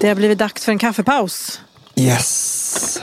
Det 0.00 0.08
har 0.08 0.14
blivit 0.14 0.38
dags 0.38 0.64
för 0.64 0.72
en 0.72 0.78
kaffepaus. 0.78 1.60
Yes! 1.94 3.00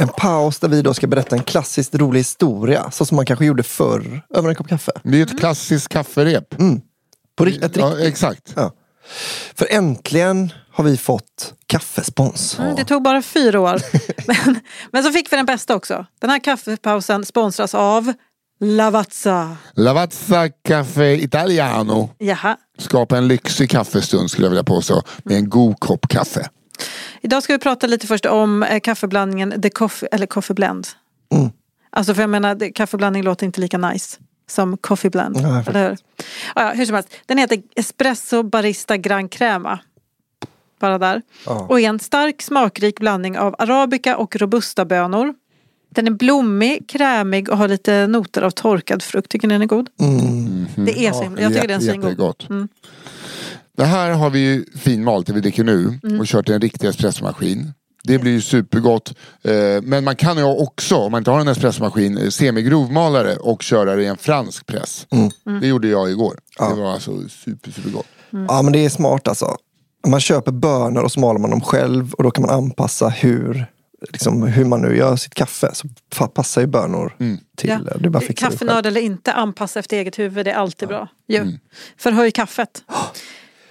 En 0.00 0.08
paus 0.08 0.58
där 0.58 0.68
vi 0.68 0.82
då 0.82 0.94
ska 0.94 1.06
berätta 1.06 1.36
en 1.36 1.42
klassiskt 1.42 1.94
rolig 1.94 2.20
historia. 2.20 2.90
Så 2.90 3.06
som 3.06 3.16
man 3.16 3.26
kanske 3.26 3.44
gjorde 3.44 3.62
förr 3.62 4.22
över 4.34 4.48
en 4.48 4.54
kopp 4.54 4.68
kaffe. 4.68 4.92
Det 5.02 5.18
är 5.18 5.22
ett 5.22 5.38
klassiskt 5.38 5.88
kafferep. 5.88 6.54
På 7.36 7.44
ri- 7.44 7.64
ett 7.64 7.76
Ja, 7.76 7.86
riktigt. 7.86 8.06
exakt. 8.06 8.52
Ja. 8.56 8.72
För 9.54 9.66
äntligen 9.70 10.52
har 10.72 10.84
vi 10.84 10.96
fått 10.96 11.54
kaffespons. 11.66 12.58
Mm, 12.58 12.74
det 12.76 12.84
tog 12.84 13.02
bara 13.02 13.22
fyra 13.22 13.60
år. 13.60 13.80
men, 14.26 14.60
men 14.92 15.02
så 15.04 15.12
fick 15.12 15.32
vi 15.32 15.36
den 15.36 15.46
bästa 15.46 15.74
också. 15.74 16.06
Den 16.20 16.30
här 16.30 16.38
kaffepausen 16.38 17.24
sponsras 17.24 17.74
av 17.74 18.12
Lavazza. 18.66 19.56
Lavazza 19.74 20.48
Café 20.48 21.14
Italiano. 21.16 22.08
Jaha. 22.18 22.56
Skapa 22.78 23.16
en 23.18 23.28
lyxig 23.28 23.70
kaffestund 23.70 24.30
skulle 24.30 24.44
jag 24.44 24.50
vilja 24.50 24.64
påstå. 24.64 25.02
Med 25.24 25.36
en 25.36 25.48
god 25.48 25.80
kopp 25.80 26.08
kaffe. 26.08 26.48
Idag 27.20 27.42
ska 27.42 27.52
vi 27.52 27.58
prata 27.58 27.86
lite 27.86 28.06
först 28.06 28.26
om 28.26 28.62
eh, 28.62 28.80
kaffeblandningen 28.80 29.62
The 29.62 29.70
Coffee, 29.70 30.08
eller 30.12 30.26
Coffee 30.26 30.54
Blend. 30.54 30.86
Mm. 31.34 31.50
Alltså 31.90 32.14
för 32.14 32.22
jag 32.22 32.30
menar, 32.30 32.54
det- 32.54 32.70
kaffeblandning 32.70 33.22
låter 33.22 33.46
inte 33.46 33.60
lika 33.60 33.78
nice 33.78 34.18
som 34.50 34.76
Coffee 34.76 35.10
Blend. 35.10 35.36
Nej, 35.36 35.44
faktiskt. 35.44 35.68
eller 35.68 35.88
hur? 35.88 35.96
Ja, 36.54 36.62
ja, 36.62 36.70
hur 36.74 36.86
som 36.86 36.94
helst, 36.94 37.08
den 37.26 37.38
heter 37.38 37.62
Espresso 37.76 38.42
Barista 38.42 38.96
Gran 38.96 39.28
Crema. 39.28 39.78
Bara 40.80 40.98
där. 40.98 41.22
Ja. 41.46 41.66
Och 41.68 41.80
är 41.80 41.88
en 41.88 41.98
stark 41.98 42.42
smakrik 42.42 43.00
blandning 43.00 43.38
av 43.38 43.54
arabica 43.58 44.16
och 44.16 44.36
robusta 44.36 44.84
bönor. 44.84 45.34
Den 45.94 46.06
är 46.06 46.10
blommig, 46.10 46.88
krämig 46.88 47.48
och 47.48 47.58
har 47.58 47.68
lite 47.68 48.06
noter 48.06 48.42
av 48.42 48.50
torkad 48.50 49.02
frukt. 49.02 49.30
Tycker 49.30 49.48
ni 49.48 49.54
den 49.54 49.62
är 49.62 49.66
god? 49.66 49.88
Mm. 50.00 50.66
Det 50.76 51.06
är 51.06 51.12
så 51.12 51.22
himla, 51.22 51.40
jag 51.40 51.54
tycker 51.54 51.68
den 51.68 51.80
är 51.88 51.94
jättegott. 51.94 52.50
Mm. 52.50 52.68
Det 53.76 53.84
här 53.84 54.10
har 54.10 54.30
vi 54.30 54.38
ju 54.38 54.64
finmalt, 54.78 55.26
det 55.26 55.32
vi 55.32 55.40
dricker 55.40 55.64
nu. 55.64 55.98
Mm. 56.04 56.20
Och 56.20 56.26
kört 56.26 56.48
i 56.48 56.52
en 56.52 56.60
riktig 56.60 56.88
espressomaskin. 56.88 57.72
Det 58.04 58.18
blir 58.18 58.32
ju 58.32 58.40
supergott. 58.40 59.14
Eh, 59.44 59.52
Men 59.82 60.04
man 60.04 60.16
kan 60.16 60.36
ju 60.36 60.44
också, 60.44 60.96
om 60.96 61.12
man 61.12 61.18
inte 61.18 61.30
har 61.30 61.40
en 61.40 61.48
espressomaskin, 61.48 62.18
eh, 62.18 62.28
semigrovmalare 62.28 63.36
och 63.36 63.62
köra 63.62 63.96
det 63.96 64.02
i 64.02 64.06
en 64.06 64.16
fransk 64.16 64.66
press. 64.66 65.06
Mm. 65.10 65.60
Det 65.60 65.66
gjorde 65.66 65.88
jag 65.88 66.10
igår. 66.10 66.38
Det 66.58 66.74
var 66.74 66.92
alltså 66.92 67.28
super, 67.28 67.70
supergott. 67.70 68.06
Ja 68.48 68.62
men 68.62 68.72
det 68.72 68.84
är 68.84 68.88
smart 68.88 69.28
alltså. 69.28 69.56
Man 70.06 70.20
köper 70.20 70.52
bönor 70.52 71.02
och 71.02 71.12
så 71.12 71.20
maler 71.20 71.38
man 71.40 71.50
dem 71.50 71.60
själv 71.60 72.12
och 72.14 72.22
då 72.22 72.30
kan 72.30 72.42
man 72.46 72.54
anpassa 72.54 73.08
hur, 73.08 73.66
liksom, 74.08 74.42
hur 74.42 74.64
man 74.64 74.82
nu 74.82 74.96
gör 74.96 75.16
sitt 75.16 75.34
kaffe. 75.34 75.70
Så 75.74 75.88
passar 76.28 76.60
ju 76.60 76.66
bönor 76.66 77.16
till. 77.56 77.70
Ja. 77.70 77.78
Det 77.98 78.06
är 78.06 78.10
bara 78.10 78.20
själv. 78.20 78.32
Kaffenörd 78.34 78.86
eller 78.86 79.00
inte, 79.00 79.32
anpassa 79.32 79.78
efter 79.80 79.96
eget 79.96 80.18
huvud, 80.18 80.46
det 80.46 80.50
är 80.50 80.56
alltid 80.56 80.88
bra. 80.88 81.08
Ju. 81.28 81.36
Mm. 81.38 81.58
Förhöj 81.96 82.30
kaffet. 82.30 82.82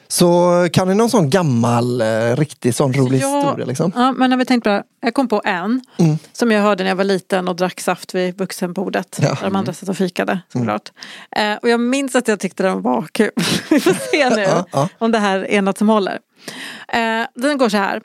Så 0.07 0.67
kan 0.73 0.87
ni 0.87 0.95
någon 0.95 1.09
sån 1.09 1.29
gammal, 1.29 2.01
eh, 2.01 2.35
riktig 2.35 2.75
sån 2.75 2.93
rolig 2.93 3.21
Ja, 3.21 3.37
historia 3.37 3.65
liksom? 3.65 3.91
Ja, 3.95 4.11
men 4.11 4.29
när 4.29 4.37
vi 4.37 4.45
tänkte 4.45 4.69
på 4.69 4.73
det, 4.73 4.83
jag 5.01 5.13
kom 5.13 5.27
på 5.27 5.41
en 5.45 5.81
Mm. 5.97 6.17
som 6.33 6.51
jag 6.51 6.61
hörde 6.61 6.83
när 6.83 6.91
jag 6.91 6.95
var 6.95 7.03
liten 7.03 7.47
och 7.47 7.55
drack 7.55 7.79
saft 7.79 8.15
vid 8.15 8.37
vuxenbordet. 8.37 9.17
Ja. 9.21 9.25
Mm. 9.27 9.35
Där 9.39 9.43
de 9.45 9.55
andra 9.55 9.73
satt 9.73 9.89
och 9.89 9.97
fikade 9.97 10.39
såklart. 10.53 10.91
Eh, 11.35 11.53
och 11.53 11.69
jag 11.69 11.79
minns 11.79 12.15
att 12.15 12.27
jag 12.27 12.39
tyckte 12.39 12.63
den 12.63 12.81
var 12.81 13.07
kul. 13.11 13.31
vi 13.69 13.79
får 13.79 13.93
se 14.11 14.29
nu 14.29 14.41
Ja, 14.41 14.65
ja. 14.71 14.89
om 14.97 15.11
det 15.11 15.19
här 15.19 15.39
är 15.51 15.61
något 15.61 15.77
som 15.77 15.89
håller. 15.89 16.19
Eh, 16.93 17.25
den 17.35 17.57
går 17.57 17.69
så 17.69 17.77
här. 17.77 18.01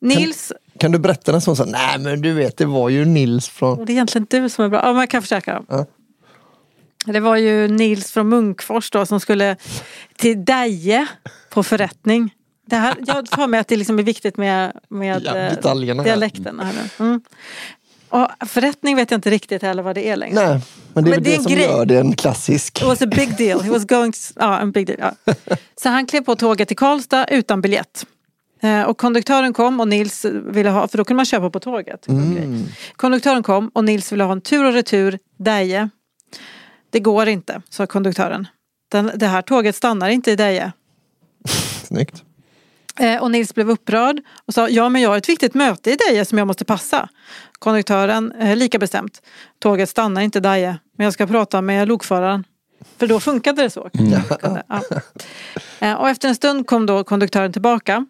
Nils, 0.00 0.52
Kan 0.78 0.92
du 0.92 0.98
berätta 0.98 1.34
en 1.34 1.40
sån? 1.40 1.56
så 1.56 1.64
här, 1.64 1.72
Nej 1.72 1.98
men 1.98 2.20
du 2.22 2.32
vet 2.32 2.56
det 2.56 2.66
var 2.66 2.88
ju 2.88 3.04
Nils 3.04 3.48
från... 3.48 3.84
det 3.84 3.92
är 3.92 3.94
egentligen 3.94 4.26
du 4.30 4.48
som 4.48 4.64
är 4.64 4.68
bra, 4.68 4.80
ja, 4.84 4.92
men 4.92 5.00
jag 5.00 5.10
kan 5.10 5.22
försöka. 5.22 5.62
Ja. 5.68 5.86
Det 7.06 7.20
var 7.20 7.36
ju 7.36 7.68
Nils 7.68 8.12
från 8.12 8.28
Munkfors 8.28 8.90
då 8.90 9.06
som 9.06 9.20
skulle 9.20 9.56
till 10.16 10.44
Deje 10.44 11.06
på 11.50 11.62
förrättning. 11.62 12.34
Det 12.66 12.76
här, 12.76 12.94
jag 13.06 13.26
tar 13.26 13.46
med 13.46 13.60
att 13.60 13.68
det 13.68 13.76
liksom 13.76 13.98
är 13.98 14.02
viktigt 14.02 14.36
med, 14.36 14.72
med 14.88 15.22
Ja, 15.24 15.36
eh, 15.36 15.42
här. 15.42 16.04
dialekten. 16.04 16.60
Här 16.60 16.72
nu. 16.72 17.06
Mm. 17.06 17.20
Och 18.08 18.28
förrättning 18.48 18.96
vet 18.96 19.10
jag 19.10 19.18
inte 19.18 19.30
riktigt 19.30 19.62
heller 19.62 19.82
vad 19.82 19.94
det 19.94 20.08
är 20.08 20.16
längre. 20.16 20.34
Nej, 20.48 20.60
men 20.92 21.04
det 21.04 21.10
är 21.10 21.14
Men 21.14 21.22
det 21.22 21.28
är 21.28 21.32
det, 21.32 21.36
en 21.36 21.42
som 21.42 21.52
grej. 21.52 21.64
gör 21.64 21.86
det 21.86 21.98
en 21.98 22.16
klassisk. 22.16 22.78
It 22.78 22.86
was 22.86 23.02
a 23.02 23.06
big 23.06 23.36
deal. 23.36 23.60
He 23.62 23.70
was 23.70 23.84
going 23.84 24.12
to, 24.12 24.18
ja, 24.36 24.58
en 24.60 24.72
big 24.72 24.86
deal. 24.86 24.98
Ja. 25.24 25.34
Så 25.82 25.88
han 25.88 26.06
klev 26.06 26.20
på 26.20 26.36
tåget 26.36 26.68
till 26.68 26.76
Karlstad 26.76 27.26
utan 27.26 27.60
biljett. 27.60 28.06
Eh, 28.64 28.82
Och 28.82 28.98
konduktören 28.98 29.52
kom 29.52 29.80
och 29.80 29.88
Nils 29.88 30.24
ville 30.24 30.70
ha, 30.70 30.88
för 30.88 30.98
då 30.98 31.04
kunde 31.04 31.16
man 31.16 31.24
köpa 31.24 31.50
på 31.50 31.60
tåget. 31.60 32.08
Mm. 32.08 32.64
Konduktören 32.96 33.42
kom 33.42 33.68
och 33.74 33.84
Nils 33.84 34.12
ville 34.12 34.24
ha 34.24 34.32
en 34.32 34.40
tur 34.40 34.64
och 34.64 34.72
retur 34.72 35.18
Deje. 35.38 35.88
Det 36.90 37.00
går 37.00 37.28
inte, 37.28 37.62
sa 37.70 37.86
konduktören. 37.86 38.46
Den, 38.90 39.10
det 39.14 39.26
här 39.26 39.42
tåget 39.42 39.76
stannar 39.76 40.08
inte 40.08 40.30
i 40.30 40.36
Deje. 40.36 40.72
Snyggt. 41.84 42.22
Eh, 43.00 43.22
Och 43.22 43.30
Nils 43.30 43.54
blev 43.54 43.70
upprörd 43.70 44.20
och 44.46 44.54
sa 44.54 44.68
ja 44.68 44.88
men 44.88 45.02
jag 45.02 45.10
har 45.10 45.16
ett 45.16 45.28
viktigt 45.28 45.54
möte 45.54 45.90
i 45.90 45.96
Deje 45.96 46.24
som 46.24 46.38
jag 46.38 46.46
måste 46.46 46.64
passa. 46.64 47.08
Konduktören 47.58 48.32
eh, 48.32 48.56
lika 48.56 48.78
bestämt. 48.78 49.22
Tåget 49.58 49.88
stannar 49.90 50.20
inte 50.22 50.38
i 50.38 50.40
Deje 50.40 50.78
men 50.98 51.04
jag 51.04 51.12
ska 51.14 51.26
prata 51.26 51.60
med 51.62 51.88
lokföraren. 51.88 52.44
För 52.98 53.06
då 53.06 53.20
funkade 53.20 53.62
det 53.62 53.70
så. 53.70 53.90
Kunde- 53.90 54.22
Ja. 54.68 54.80
Eh, 55.80 55.94
Och 55.94 56.08
efter 56.08 56.28
en 56.28 56.34
stund 56.34 56.66
kom 56.66 56.86
då 56.86 57.04
konduktören 57.04 57.52
tillbaka 57.52 58.06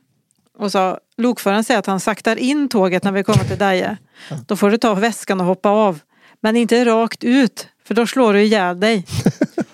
och 0.58 0.72
sa 0.72 0.98
lokföraren 1.16 1.64
säger 1.64 1.78
att 1.78 1.86
han 1.86 2.00
saktar 2.00 2.36
in 2.36 2.68
tåget 2.68 3.04
när 3.04 3.12
vi 3.12 3.22
kommer 3.22 3.44
till 3.44 3.58
Deje. 3.58 3.96
Då 4.46 4.56
får 4.56 4.70
du 4.70 4.78
ta 4.78 4.94
väskan 4.94 5.40
och 5.40 5.46
hoppa 5.46 5.68
av. 5.68 6.00
Men 6.40 6.56
inte 6.56 6.84
rakt 6.84 7.24
ut 7.24 7.68
för 7.86 7.94
då 7.94 8.06
slår 8.06 8.32
du 8.32 8.42
ihjäl 8.42 8.80
dig. 8.80 9.06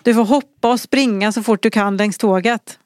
Du 0.03 0.15
får 0.15 0.25
hoppa 0.25 0.71
och 0.71 0.81
springa 0.81 1.33
så 1.33 1.43
fort 1.43 1.63
du 1.63 1.71
kan 1.71 1.97
längs 1.97 2.19
tåget. 2.19 2.79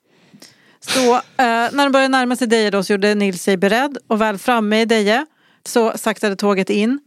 Så 0.81 1.15
eh, 1.15 1.21
när 1.37 1.83
de 1.85 1.93
började 1.93 2.09
närma 2.09 2.37
sig 2.37 2.47
Deje 2.47 2.71
då 2.71 2.83
så 2.83 2.93
gjorde 2.93 3.15
Nils 3.15 3.43
sig 3.43 3.57
beredd 3.57 3.99
och 4.07 4.21
väl 4.21 4.39
framme 4.39 4.81
i 4.81 4.85
Deje 4.85 5.27
så 5.67 5.93
saktade 5.99 6.37
tåget 6.37 6.71
in. 6.71 7.01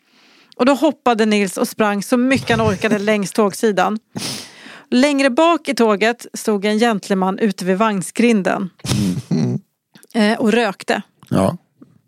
Och 0.55 0.65
då 0.65 0.73
hoppade 0.73 1.25
Nils 1.25 1.57
och 1.57 1.67
sprang 1.67 2.03
så 2.03 2.17
mycket 2.17 2.57
han 2.57 2.67
orkade 2.67 2.99
längs 2.99 3.31
tågsidan. 3.31 3.99
Längre 4.89 5.29
bak 5.29 5.69
i 5.69 5.75
tåget 5.75 6.25
stod 6.33 6.65
en 6.65 6.79
gentleman 6.79 7.39
ute 7.39 7.65
vid 7.65 7.77
vagnsgrinden. 7.77 8.69
Eh, 10.17 10.39
och 10.39 10.51
rökte. 10.51 11.01
Ja. 11.29 11.57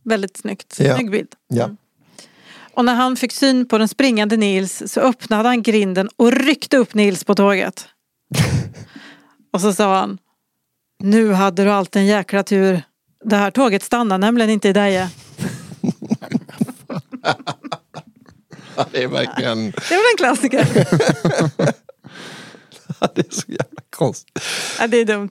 Väldigt 0.04 0.38
snyggt. 0.38 0.80
Ja. 0.80 0.96
Snygg 0.96 1.12
bild. 1.12 1.28
Ja. 1.48 1.70
Och 2.74 2.86
när 2.86 2.96
han 2.96 3.16
fick 3.16 3.32
syn 3.32 3.68
på 3.68 3.78
den 3.78 3.88
springande 3.88 4.38
Nils 4.38 4.84
så 4.94 5.02
öppnade 5.02 5.50
han 5.50 5.62
grinden 5.64 6.10
och 6.16 6.32
ryckte 6.32 6.78
upp 6.78 6.94
Nils 6.94 7.24
på 7.24 7.36
tåget. 7.36 7.88
och 9.54 9.62
så 9.62 9.74
sa 9.74 10.00
han 10.00 10.18
Nu 11.04 11.34
hade 11.34 11.64
du 11.64 11.72
allt 11.72 11.96
en 11.96 12.06
jäkla 12.06 12.44
tur. 12.44 12.82
Det 13.26 13.36
här 13.36 13.52
tåget 13.52 13.84
stannar 13.84 14.18
nämligen 14.18 14.50
inte 14.50 14.70
i 14.70 14.74
Deje. 14.74 15.10
Det 18.92 19.04
är 19.04 19.08
verkligen 19.08 19.72
Det 19.72 19.96
var 19.96 20.12
en 20.12 20.18
klassiker. 20.18 20.68
det 23.16 23.22
är 23.28 23.36
så 23.36 23.48
jävla 23.48 23.82
konstigt. 23.90 24.40
ja, 24.80 24.88
det 24.88 24.98
är 24.98 25.06
dumt. 25.06 25.30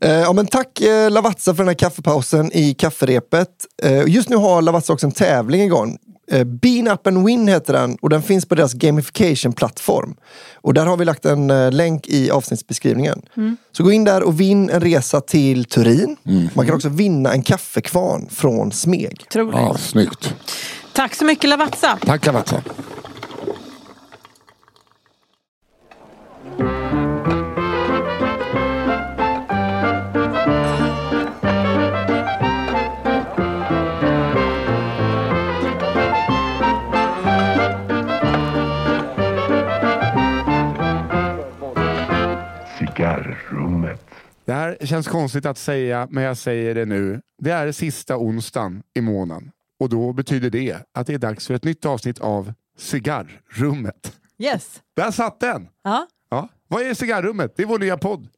Eh, 0.00 0.10
ja, 0.10 0.32
men 0.32 0.46
tack 0.46 0.80
eh, 0.80 1.10
Lavazza 1.10 1.54
för 1.54 1.62
den 1.62 1.68
här 1.68 1.74
kaffepausen 1.74 2.50
i 2.52 2.74
kafferepet. 2.74 3.48
Eh, 3.82 4.04
just 4.08 4.28
nu 4.28 4.36
har 4.36 4.62
Lavazza 4.62 4.92
också 4.92 5.06
en 5.06 5.12
tävling 5.12 5.62
igång. 5.62 5.98
Eh, 6.30 6.44
Bean 6.44 6.88
Up 6.88 7.06
and 7.06 7.26
Win 7.26 7.48
heter 7.48 7.72
den 7.72 7.96
och 8.00 8.10
den 8.10 8.22
finns 8.22 8.46
på 8.46 8.54
deras 8.54 8.74
gamification-plattform. 8.74 10.14
Och 10.54 10.74
där 10.74 10.86
har 10.86 10.96
vi 10.96 11.04
lagt 11.04 11.24
en 11.24 11.50
eh, 11.50 11.72
länk 11.72 12.08
i 12.08 12.30
avsnittsbeskrivningen. 12.30 13.22
Så 13.72 13.82
gå 13.82 13.92
in 13.92 14.04
där 14.04 14.22
och 14.22 14.40
vinn 14.40 14.70
en 14.70 14.80
resa 14.80 15.20
till 15.20 15.64
Turin. 15.64 16.16
Man 16.54 16.66
kan 16.66 16.74
också 16.74 16.88
vinna 16.88 17.32
en 17.32 17.42
kaffekvarn 17.42 18.28
från 18.30 18.72
Smeg. 18.72 19.24
Ja, 19.34 19.76
snyggt. 19.78 20.34
Tack 20.92 21.14
så 21.14 21.24
mycket 21.24 21.50
Lavazza. 21.50 21.98
Tack 22.06 22.26
Lavazza. 22.26 22.62
Det 44.48 44.54
här 44.54 44.76
känns 44.80 45.08
konstigt 45.08 45.46
att 45.46 45.58
säga, 45.58 46.08
men 46.10 46.24
jag 46.24 46.36
säger 46.36 46.74
det 46.74 46.84
nu. 46.84 47.20
Det 47.42 47.50
är 47.50 47.72
sista 47.72 48.16
onsdagen 48.16 48.82
i 48.94 49.00
månaden. 49.00 49.50
Och 49.80 49.88
då 49.88 50.12
betyder 50.12 50.50
det 50.50 50.76
att 50.94 51.06
det 51.06 51.14
är 51.14 51.18
dags 51.18 51.46
för 51.46 51.54
ett 51.54 51.64
nytt 51.64 51.86
avsnitt 51.86 52.18
av 52.18 52.52
Cigarrummet. 52.78 54.16
Yes. 54.38 54.82
Där 54.96 55.10
satt 55.10 55.40
den! 55.40 55.68
Ja. 55.82 56.06
Ja. 56.30 56.48
Vad 56.68 56.82
är 56.82 56.94
Cigarrummet? 56.94 57.56
Det 57.56 57.62
är 57.62 57.66
vår 57.66 57.78
nya 57.78 57.98
podd. 57.98 58.28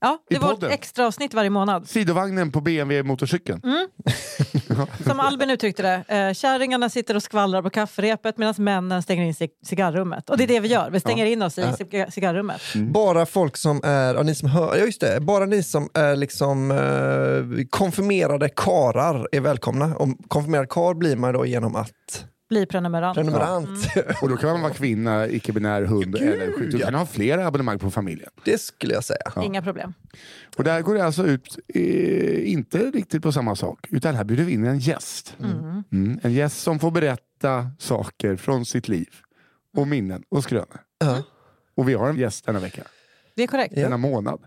Ja, 0.00 0.18
det 0.28 0.34
I 0.34 0.38
var 0.38 0.48
podden. 0.48 0.68
ett 0.70 0.74
extra 0.74 1.06
avsnitt 1.06 1.34
varje 1.34 1.50
månad. 1.50 1.88
Sidovagnen 1.88 2.52
på 2.52 2.60
BMW-motorcykeln. 2.60 3.60
Som 5.06 5.20
Albin 5.20 5.50
uttryckte 5.50 5.82
det, 5.82 6.16
eh, 6.28 6.32
kärringarna 6.32 6.88
sitter 6.90 7.14
och 7.16 7.22
skvallrar 7.22 7.62
på 7.62 7.70
kafferepet 7.70 8.38
medan 8.38 8.54
männen 8.58 9.02
stänger 9.02 9.24
in 9.24 9.34
sig 9.34 9.46
i 9.62 9.66
cigarrummet. 9.66 10.30
Och 10.30 10.38
det 10.38 10.44
är 10.44 10.48
det 10.48 10.60
vi 10.60 10.68
gör, 10.68 10.90
vi 10.90 11.00
stänger 11.00 11.26
in 11.26 11.42
oss 11.42 11.58
i 11.58 11.62
ciga- 11.62 12.10
cigarrummet. 12.10 12.60
Bara 12.74 13.26
folk 13.26 13.56
som 13.56 13.80
är, 13.84 14.14
ja, 14.14 14.22
ni 14.22 14.34
som 14.34 14.48
hör, 14.48 14.76
ja 14.76 14.84
just 14.84 15.00
det, 15.00 15.20
bara 15.20 15.46
ni 15.46 15.62
som 15.62 15.88
är 15.94 16.16
liksom 16.16 16.70
eh, 16.70 17.64
konfirmerade 17.70 18.48
karar 18.48 19.28
är 19.32 19.40
välkomna. 19.40 19.96
Och 19.96 20.08
konfirmerad 20.28 20.68
kar 20.68 20.94
blir 20.94 21.16
man 21.16 21.34
då 21.34 21.46
genom 21.46 21.76
att 21.76 21.90
Bli 22.48 22.66
prenumerant. 22.66 23.14
prenumerant. 23.14 23.68
Och 24.22 24.28
då 24.28 24.36
kan 24.36 24.50
man 24.50 24.60
vara 24.62 24.72
kvinna, 24.72 25.28
icke-binär, 25.28 25.82
hund 25.82 26.16
eller 26.16 26.52
sjuk. 26.52 26.72
Du 26.72 26.78
kan 26.78 26.94
ha 26.94 27.06
flera 27.06 27.46
abonnemang 27.46 27.78
på 27.78 27.90
familjen. 27.90 28.30
det 28.44 28.60
skulle 28.60 28.94
jag 28.94 29.04
säga. 29.04 29.32
Inga 29.42 29.62
problem. 29.62 29.94
Och 30.56 30.64
där 30.64 30.80
går 30.82 30.94
det 30.94 31.04
alltså 31.04 31.26
ut, 31.26 31.58
eh, 31.74 32.52
inte 32.52 32.78
riktigt 32.78 33.22
på 33.22 33.32
samma 33.32 33.56
sak, 33.56 33.86
utan 33.90 34.14
här 34.14 34.24
bjuder 34.24 34.44
vi 34.44 34.52
in 34.52 34.64
en 34.66 34.78
gäst. 34.78 35.36
Mm. 35.92 36.20
En 36.22 36.32
gäst 36.32 36.60
som 36.62 36.78
får 36.78 36.90
berätta 36.90 37.70
saker 37.78 38.36
från 38.36 38.64
sitt 38.66 38.88
liv. 38.88 39.08
Och 39.76 39.88
minnen 39.88 40.22
och 40.28 40.42
skrönor. 40.42 40.80
Ja. 40.98 41.22
Och 41.76 41.88
vi 41.88 41.94
har 41.94 42.08
en 42.08 42.16
gäst 42.16 42.46
denna 42.46 42.58
vecka, 42.58 42.82
Det 43.36 43.42
är 43.42 43.46
korrekt. 43.46 43.74
denna 43.74 43.96
månad. 43.96 44.40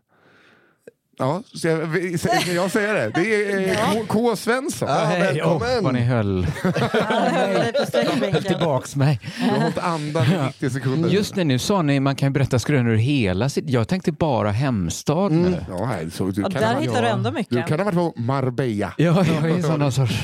Ja, 1.22 1.44
ska 1.54 1.70
jag, 1.70 2.20
ska 2.20 2.52
jag 2.54 2.72
säga 2.72 2.94
det? 2.94 3.12
Det 3.16 3.52
är 3.52 3.70
eh, 3.70 3.94
K, 3.94 4.00
K. 4.08 4.36
Svensson. 4.36 4.90
Ja, 4.90 4.96
Hej, 5.06 5.22
välkommen! 5.22 5.84
vad 5.84 5.94
ni 5.94 6.00
höll, 6.02 6.48
sträckbänken. 7.88 8.44
tillbaks 8.44 8.96
mig. 8.96 9.20
Du 9.40 9.50
har 9.50 9.58
hållit 9.62 9.78
andan 9.78 10.26
i 10.26 10.38
90 10.48 10.70
sekunder. 10.70 11.10
Just 11.10 11.36
det, 11.36 11.44
nu 11.44 11.60
sa 11.60 11.82
ni 11.82 12.00
man 12.00 12.16
kan 12.16 12.34
berätta 12.34 12.60
skrönor 12.60 12.92
ur 12.92 12.98
hela 12.98 13.50
sitt... 13.50 13.70
Jag 13.70 13.88
tänkte 13.88 14.12
bara 14.12 14.52
hemstad 14.52 15.32
nu. 15.32 15.66
Ja, 15.70 15.86
här, 15.86 16.10
så 16.14 16.26
du 16.26 16.42
Ja, 16.42 16.50
kan 16.50 16.62
där 16.62 16.74
ha, 16.74 16.82
hittar 16.82 17.02
du 17.02 17.08
ändå 17.08 17.30
du 17.30 17.36
mycket. 17.36 17.68
kan 17.68 17.80
ha 17.80 17.86
varit 17.86 17.96
på 17.96 18.14
Marbella. 18.22 18.94
Ja, 18.98 19.26
jag 19.42 19.50
är 19.50 19.62
sån 19.62 19.92
sorts 19.92 20.22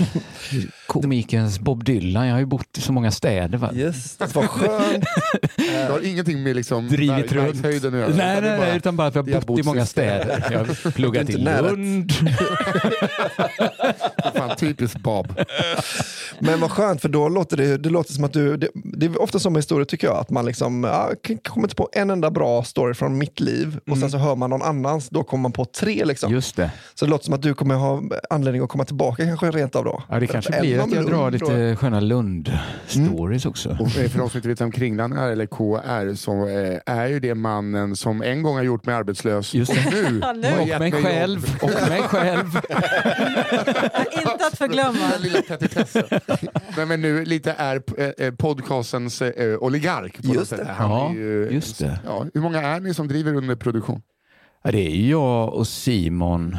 komikens 0.87 1.59
Bob 1.59 1.83
Dylan. 1.83 2.27
Jag 2.27 2.33
har 2.33 2.39
ju 2.39 2.45
bott 2.45 2.77
i 2.77 2.81
så 2.81 2.91
många 2.93 3.11
städer. 3.11 3.57
Va? 3.57 3.69
Just 3.73 4.19
det, 4.19 4.35
vad 4.35 4.45
skönt. 4.49 5.03
Det 5.55 5.91
har 5.91 6.05
ingenting 6.05 6.43
med 6.43 6.55
liksom 6.55 6.87
Drivit 6.87 7.31
runt. 7.31 7.53
bergshöjden 7.61 7.93
att 7.93 7.99
göra. 7.99 8.15
Nej, 8.15 8.41
nej, 8.41 8.59
nej, 8.59 8.77
utan 8.77 8.95
bara 8.95 9.07
att 9.07 9.15
jag 9.15 9.23
har 9.33 9.41
bott 9.41 9.59
i 9.59 9.63
många 9.63 9.85
städer. 9.85 10.67
Pluggat 10.91 11.29
i 11.29 11.31
inte 11.31 11.43
nära. 11.43 11.61
Lund. 11.69 12.11
Fan, 14.35 14.55
typiskt 14.57 14.99
Bob. 14.99 15.33
Men 16.39 16.59
vad 16.59 16.71
skönt, 16.71 17.01
för 17.01 17.09
då 17.09 17.29
låter 17.29 17.57
det, 17.57 17.77
det 17.77 17.89
låter 17.89 18.13
som 18.13 18.23
att 18.23 18.33
du, 18.33 18.57
det, 18.57 18.67
det 18.73 19.05
är 19.05 19.21
ofta 19.21 19.39
som 19.39 19.53
med 19.53 19.57
historier 19.59 19.85
tycker 19.85 20.07
jag, 20.07 20.17
att 20.17 20.29
man 20.29 20.45
liksom, 20.45 20.83
ja, 20.83 21.11
kommer 21.43 21.65
inte 21.67 21.75
på 21.75 21.89
en 21.93 22.09
enda 22.09 22.31
bra 22.31 22.63
story 22.63 22.93
från 22.93 23.17
mitt 23.17 23.39
liv 23.39 23.79
och 23.91 23.97
sen 23.97 24.11
så 24.11 24.17
hör 24.17 24.35
man 24.35 24.49
någon 24.49 24.61
annans, 24.61 25.09
då 25.09 25.23
kommer 25.23 25.41
man 25.41 25.51
på 25.51 25.65
tre 25.65 26.05
liksom. 26.05 26.31
Just 26.33 26.55
det. 26.55 26.71
Så 26.95 27.05
det 27.05 27.11
låter 27.11 27.25
som 27.25 27.33
att 27.33 27.41
du 27.41 27.53
kommer 27.53 27.75
ha 27.75 28.01
anledning 28.29 28.63
att 28.63 28.69
komma 28.69 28.85
tillbaka 28.85 29.25
kanske 29.25 29.51
rent 29.51 29.75
av 29.75 29.83
då. 29.83 30.03
Ja, 30.09 30.19
det 30.19 30.27
kanske 30.27 30.59
blir 30.59 30.79
att 30.79 30.91
jag 30.91 30.95
Lund 30.95 31.09
drar 31.09 31.23
då. 31.23 31.29
lite 31.29 31.75
sköna 31.75 31.99
Lund-stories 31.99 33.47
också. 33.47 33.77
Och 33.79 33.91
för 33.91 34.17
de 34.19 34.29
som 34.29 34.37
inte 34.37 34.47
vet 34.47 34.61
vem 34.61 34.71
Kringlan 34.71 35.13
är, 35.13 35.31
eller 35.31 35.45
KR, 35.45 36.15
så 36.15 36.47
eh, 36.47 36.95
är 36.95 37.07
ju 37.07 37.19
det 37.19 37.35
mannen 37.35 37.95
som 37.95 38.21
en 38.21 38.43
gång 38.43 38.55
har 38.55 38.63
gjort 38.63 38.85
mig 38.85 38.95
arbetslös. 38.95 39.53
Just 39.53 39.71
det. 39.73 39.87
Och 39.87 39.93
nu 39.93 40.11
nu. 40.41 40.47
Gett 40.83 40.93
mig 40.93 41.03
själv. 41.03 41.57
Och 41.61 41.69
mig 41.89 42.01
själv. 42.01 42.45
Inte 44.11 44.45
att 44.51 44.57
förglömma. 44.57 44.99
Den 45.13 45.21
lilla 45.21 45.41
petitessen. 45.41 46.03
Nej, 46.77 46.85
men 46.85 47.01
nu 47.01 47.25
lite 47.25 47.51
är 47.57 47.81
eh, 48.17 48.31
podcastens 48.31 49.21
eh, 49.21 49.57
oligark. 49.59 50.17
På 50.23 50.33
Just 50.33 50.57
det. 50.57 50.65
Han 50.77 50.89
Ja, 50.91 51.09
är 51.09 51.13
ju, 51.13 51.49
just 51.51 51.79
det. 51.79 51.99
Ja, 52.05 52.25
hur 52.33 52.41
många 52.41 52.61
är 52.61 52.79
ni 52.79 52.93
som 52.93 53.07
driver 53.07 53.33
under 53.33 53.55
produktion? 53.55 54.01
Ja, 54.63 54.71
det 54.71 54.87
är 54.87 55.09
jag 55.09 55.53
och 55.53 55.67
Simon 55.67 56.57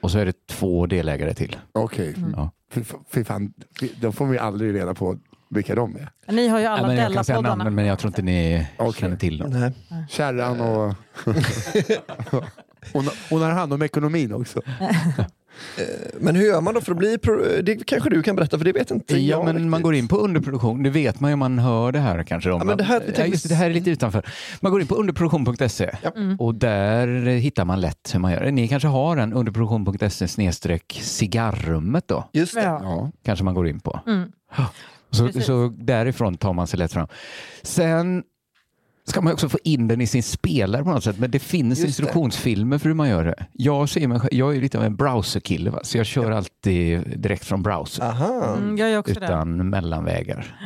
och 0.00 0.10
så 0.10 0.18
är 0.18 0.26
det 0.26 0.46
två 0.46 0.86
delägare 0.86 1.34
till. 1.34 1.56
Okej, 1.72 2.14
Ja. 2.36 2.50
fy, 2.72 2.84
fy 3.14 3.24
fan, 3.24 3.52
då 4.00 4.12
får 4.12 4.26
vi 4.26 4.38
aldrig 4.38 4.74
reda 4.74 4.94
på 4.94 5.18
vilka 5.50 5.74
de 5.74 5.96
är. 5.96 6.32
Ni 6.32 6.48
har 6.48 6.58
ju 6.58 6.64
Ja, 6.64 6.70
alla 6.70 6.86
men 6.86 6.96
jag 6.96 7.12
kan 7.12 7.24
säga 7.24 7.36
Della-poddarna. 7.38 7.56
namnen 7.56 7.74
men 7.74 7.86
jag 7.86 7.98
tror 7.98 8.08
inte 8.08 8.22
ni 8.22 8.66
Okej. 8.76 9.00
känner 9.00 9.16
till 9.16 9.38
dem. 9.38 9.50
Nej. 9.50 9.72
Kärran 10.10 10.60
och... 10.60 10.94
hon, 12.92 13.08
hon 13.30 13.42
har 13.42 13.50
hand 13.50 13.72
om 13.72 13.82
ekonomin 13.82 14.32
också. 14.32 14.60
Men 16.20 16.36
hur 16.36 16.46
gör 16.46 16.60
man 16.60 16.74
då 16.74 16.80
för 16.80 16.92
att 16.92 16.98
bli, 16.98 17.16
det 17.62 17.76
kanske 17.86 18.10
du 18.10 18.22
kan 18.22 18.36
berätta 18.36 18.58
för 18.58 18.64
det 18.64 18.72
vet 18.72 18.90
inte 18.90 19.14
Ja, 19.18 19.20
jag 19.36 19.44
men 19.44 19.54
riktigt. 19.54 19.70
man 19.70 19.82
går 19.82 19.94
in 19.94 20.08
på 20.08 20.16
underproduktion. 20.16 20.82
Det 20.82 20.90
vet 20.90 21.20
man 21.20 21.30
ju 21.30 21.32
om 21.32 21.38
man 21.38 21.58
hör 21.58 21.92
det 21.92 21.98
här 21.98 22.22
kanske. 22.22 22.50
Om 22.50 22.58
Ja, 22.58 22.64
men 22.64 22.76
det 22.78 22.84
här- 22.84 23.02
ja, 23.18 23.24
just 23.26 23.42
det, 23.42 23.48
det 23.48 23.54
här 23.54 23.70
är 23.70 23.74
lite 23.74 23.90
utanför. 23.90 24.26
Man 24.60 24.72
går 24.72 24.80
in 24.80 24.86
på 24.86 24.94
underproduktion.se 24.94 25.90
Ja. 26.02 26.10
och 26.38 26.54
där 26.54 27.26
hittar 27.26 27.64
man 27.64 27.80
lätt 27.80 28.10
hur 28.14 28.20
man 28.20 28.32
gör. 28.32 28.50
Ni 28.50 28.68
kanske 28.68 28.88
har 28.88 29.16
en 29.16 29.32
underproduktion.se 29.32 30.28
snedstreck 30.28 30.98
cigarrummet 31.02 32.08
då. 32.08 32.28
Just 32.32 32.54
det. 32.54 32.62
Ja. 32.62 33.10
Kanske 33.24 33.44
man 33.44 33.54
går 33.54 33.68
in 33.68 33.80
på. 33.80 34.00
Mm. 34.06 34.32
Så, 35.10 35.40
så 35.40 35.74
därifrån 35.78 36.36
tar 36.36 36.52
man 36.52 36.66
sig 36.66 36.78
lätt 36.78 36.92
fram. 36.92 37.08
Sen 37.62 38.22
ska 39.14 39.20
man 39.20 39.32
också 39.32 39.48
få 39.48 39.58
in 39.64 39.88
den 39.88 40.00
i 40.00 40.06
sin 40.06 40.22
spelare 40.22 40.84
på 40.84 40.90
något 40.90 41.04
sätt. 41.04 41.18
Men 41.18 41.30
det 41.30 41.38
finns 41.38 41.68
Just 41.68 41.82
det. 41.82 41.86
instruktionsfilmer 41.86 42.78
för 42.78 42.88
hur 42.88 42.94
man 42.94 43.08
gör 43.08 43.24
det. 43.24 43.46
Jag, 43.52 43.88
ser 43.88 44.08
mig, 44.08 44.20
jag 44.30 44.56
är 44.56 44.60
lite 44.60 44.78
av 44.78 44.84
en 44.84 44.96
browserkille, 44.96 45.70
va? 45.70 45.80
så 45.82 45.98
jag 45.98 46.06
kör 46.06 46.30
alltid 46.30 47.20
direkt 47.20 47.44
från 47.44 47.62
browser. 47.62 48.02
Aha. 48.04 48.56
Mm, 48.56 48.76
jag 48.78 48.90
gör 48.90 48.98
också 48.98 49.14
det. 49.20 49.26
utan 49.26 49.70
mellanvägar. 49.70 50.56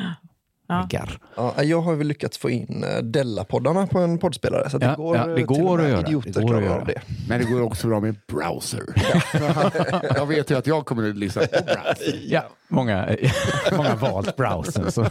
Ja. 0.69 0.88
Ja, 1.37 1.62
jag 1.62 1.81
har 1.81 1.95
väl 1.95 2.07
lyckats 2.07 2.38
få 2.38 2.50
in 2.50 2.85
eh, 2.85 3.02
Della-poddarna 3.02 3.87
på 3.87 3.99
en 3.99 4.19
poddspelare. 4.19 4.71
Så 4.71 4.78
Ja, 4.81 4.88
det 4.88 4.95
går, 4.97 5.17
ja, 5.17 5.26
det 5.26 5.40
eh, 5.40 5.47
går 5.47 5.83
att 5.83 5.88
göra. 5.88 6.00
idioter 6.00 6.33
Det 6.33 6.43
går 6.43 6.57
att 6.57 6.62
göra. 6.64 6.81
av 6.81 6.87
det. 6.87 7.00
Men 7.28 7.40
det 7.40 7.47
går 7.47 7.62
också 7.62 7.87
bra 7.88 8.00
med 8.00 8.17
browser. 8.33 8.83
jag 10.17 10.26
vet 10.26 10.50
ju 10.50 10.59
att 10.59 10.67
jag 10.67 10.87
kommer 10.87 11.11
att 11.11 11.17
lyssna 11.17 11.43
på 11.43 11.64
browser. 11.64 12.21
Ja, 12.26 12.43
många, 12.69 13.17
många 13.76 13.88
har 13.88 13.97
valt 13.97 14.37
browsern. 14.37 15.11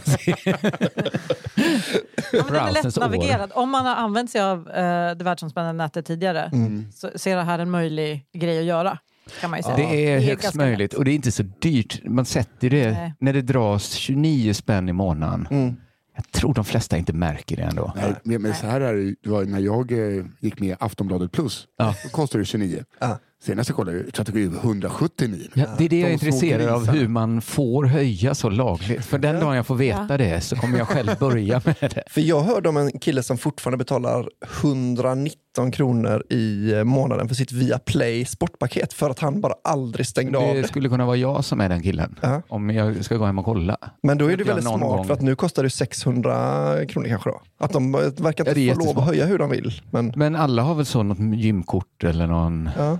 Ja, 2.32 2.44
men 2.44 2.52
den 2.52 2.68
är 2.68 2.72
lättnavigerad. 2.72 3.50
Om 3.54 3.70
man 3.70 3.86
har 3.86 3.94
använt 3.94 4.30
sig 4.30 4.40
av 4.40 4.70
eh, 4.70 5.16
det 5.16 5.24
världsomspännande 5.24 5.84
nätet 5.84 6.06
tidigare 6.06 6.50
Mm. 6.52 6.84
så, 6.92 7.28
är 7.30 7.36
det 7.36 7.42
här 7.42 7.58
en 7.58 7.70
möjlig 7.70 8.26
grej 8.32 8.58
att 8.58 8.64
göra. 8.64 8.98
Kan 9.40 9.50
man 9.50 9.58
ju 9.58 9.62
säga. 9.62 9.76
Det 9.76 10.12
är 10.12 10.20
högst 10.20 10.42
ganska 10.42 10.58
möjligt 10.58 10.92
lätt. 10.92 10.98
och 10.98 11.04
det 11.04 11.10
är 11.10 11.14
inte 11.14 11.32
så 11.32 11.42
dyrt. 11.42 12.00
Man 12.04 12.24
sätter 12.24 12.70
det 12.70 12.90
Nej. 12.90 13.14
när 13.20 13.32
det 13.32 13.42
dras 13.42 13.90
29 13.92 14.54
spänn 14.54 14.88
i 14.88 14.92
månaden. 14.92 15.48
Mm. 15.50 15.76
Jag 16.16 16.30
tror 16.32 16.54
de 16.54 16.64
flesta 16.64 16.96
inte 16.96 17.12
märker 17.12 17.56
det 17.56 17.62
ändå. 17.62 17.92
Nej, 18.22 18.38
men, 18.38 18.54
så 18.54 18.66
här 18.66 18.80
är 18.80 18.94
det, 18.94 19.14
det 19.22 19.30
var 19.30 19.44
när 19.44 19.58
jag 19.60 19.92
eh, 19.92 20.24
gick 20.40 20.60
med 20.60 20.76
Aftonbladet 20.80 21.32
plus. 21.32 21.66
Ja. 21.78 21.94
Då 22.02 22.08
kostade 22.08 22.42
det 22.42 22.46
29. 22.46 22.84
Ja. 22.98 23.18
Senast 23.42 23.68
jag 23.70 23.76
kollade, 23.76 23.98
jag 23.98 24.14
tror 24.14 24.22
att 24.22 24.26
det 24.26 24.32
går 24.32 24.40
över 24.40 24.58
179. 24.58 25.38
Ja, 25.54 25.64
det 25.78 25.84
är 25.84 25.88
det 25.88 26.00
jag 26.00 26.08
är 26.08 26.12
intresserad 26.12 26.68
av, 26.68 26.86
hur 26.90 27.08
man 27.08 27.40
får 27.40 27.84
höja 27.84 28.34
så 28.34 28.50
lagligt. 28.50 29.04
För 29.04 29.18
den 29.18 29.40
dagen 29.40 29.56
jag 29.56 29.66
får 29.66 29.74
veta 29.74 30.16
det 30.16 30.40
så 30.40 30.56
kommer 30.56 30.78
jag 30.78 30.88
själv 30.88 31.18
börja 31.18 31.62
med 31.64 31.74
det. 31.80 32.02
För 32.10 32.20
jag 32.20 32.40
hörde 32.40 32.68
om 32.68 32.76
en 32.76 32.90
kille 32.98 33.22
som 33.22 33.38
fortfarande 33.38 33.76
betalar 33.78 34.28
119 34.62 35.70
kronor 35.72 36.32
i 36.32 36.72
månaden 36.84 37.28
för 37.28 37.34
sitt 37.34 37.52
Viaplay 37.52 38.24
sportpaket 38.24 38.92
för 38.92 39.10
att 39.10 39.18
han 39.18 39.40
bara 39.40 39.54
aldrig 39.64 40.06
stängde 40.06 40.38
av 40.38 40.54
Det 40.54 40.62
det. 40.62 40.68
skulle 40.68 40.88
kunna 40.88 41.06
vara 41.06 41.16
jag 41.16 41.44
som 41.44 41.60
är 41.60 41.68
den 41.68 41.82
killen. 41.82 42.18
Ja. 42.22 42.42
Om 42.48 42.70
jag 42.70 43.04
ska 43.04 43.16
gå 43.16 43.24
hem 43.26 43.38
och 43.38 43.44
kolla. 43.44 43.76
Men 44.02 44.18
då 44.18 44.30
är 44.30 44.36
det 44.36 44.44
väldigt 44.44 44.64
smart 44.64 44.80
gång- 44.80 45.04
för 45.06 45.14
att 45.14 45.20
nu 45.22 45.36
kostar 45.36 45.62
det 45.62 45.70
600 45.70 46.86
kronor 46.86 47.08
kanske 47.08 47.30
då. 47.30 47.40
Att 47.58 47.72
de 47.72 47.92
verkar 47.92 48.22
Ja, 48.44 48.50
inte 48.50 48.52
det 48.54 48.74
få 48.74 48.80
lov 48.84 48.98
att 48.98 49.04
höja 49.04 49.26
hur 49.26 49.38
de 49.38 49.50
vill. 49.50 49.82
Men 49.90 50.12
Men 50.16 50.36
alla 50.36 50.62
har 50.62 50.74
väl 50.74 50.86
så 50.86 51.02
något 51.02 51.18
gymkort 51.38 52.04
eller 52.04 52.26
någon... 52.26 52.70
ja, 52.78 52.98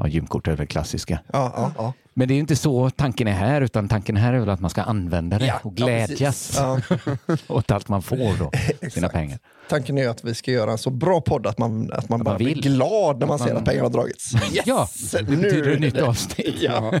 Ja, 0.00 0.08
gymkort 0.08 0.48
är 0.48 0.56
väl 0.56 0.66
klassiska. 0.66 1.20
ja, 1.32 1.52
ja. 1.56 1.72
ja. 1.76 1.92
Men 2.14 2.28
det 2.28 2.34
är 2.34 2.36
ju 2.36 2.40
inte 2.40 2.56
så 2.56 2.90
tanken 2.90 3.28
är 3.28 3.32
här, 3.32 3.60
utan 3.60 3.88
tanken 3.88 4.16
här 4.16 4.32
är 4.32 4.38
väl 4.40 4.48
att 4.48 4.60
man 4.60 4.70
ska 4.70 4.82
använda 4.82 5.38
det 5.38 5.54
och 5.62 5.74
glädjas 5.76 6.52
Ja, 6.56 6.80
åt 7.48 7.70
allt 7.70 7.88
man 7.88 8.02
får 8.02 8.38
då, 8.38 8.50
sina 8.90 9.08
pengar. 9.08 9.38
tanken 9.68 9.98
är 9.98 10.08
att 10.08 10.24
vi 10.24 10.34
ska 10.34 10.50
göra 10.50 10.70
en 10.72 10.78
så 10.78 10.90
bra 10.90 11.20
podd 11.20 11.46
att 11.46 11.58
man, 11.58 11.92
att 11.92 12.08
man 12.08 12.24
bara 12.24 12.36
blir 12.36 12.46
vill. 12.46 12.62
glad 12.62 13.18
när 13.18 13.26
man 13.26 13.34
Att 13.34 13.40
ser 13.42 13.48
man- 13.54 13.56
att 13.62 13.64
pengarna 13.68 13.84
har 13.84 13.92
dragits. 13.92 14.34
Yes! 14.54 14.62
Ja, 14.66 14.88
det 15.12 15.30
Nu 15.30 15.36
betyder 15.36 15.68
är 15.70 15.74
ett 15.74 15.80
nytt 15.80 15.98
avsnitt. 15.98 16.56
Ja. 16.62 17.00